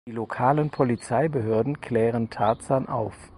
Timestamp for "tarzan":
2.31-2.87